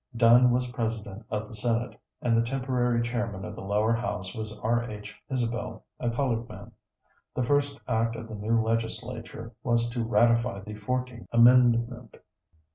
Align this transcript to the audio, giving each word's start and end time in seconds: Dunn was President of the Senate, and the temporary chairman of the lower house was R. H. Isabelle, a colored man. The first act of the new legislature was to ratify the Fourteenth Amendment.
Dunn 0.17 0.49
was 0.49 0.71
President 0.71 1.23
of 1.29 1.47
the 1.47 1.53
Senate, 1.53 1.95
and 2.23 2.35
the 2.35 2.41
temporary 2.41 3.03
chairman 3.03 3.45
of 3.45 3.55
the 3.55 3.61
lower 3.61 3.93
house 3.93 4.33
was 4.33 4.51
R. 4.63 4.89
H. 4.89 5.15
Isabelle, 5.29 5.85
a 5.99 6.09
colored 6.09 6.49
man. 6.49 6.71
The 7.35 7.43
first 7.43 7.79
act 7.87 8.15
of 8.15 8.27
the 8.27 8.33
new 8.33 8.59
legislature 8.63 9.53
was 9.61 9.91
to 9.91 10.03
ratify 10.03 10.61
the 10.61 10.73
Fourteenth 10.73 11.27
Amendment. 11.31 12.17